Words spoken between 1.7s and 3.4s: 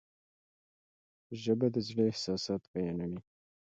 د زړه احساسات بیانوي.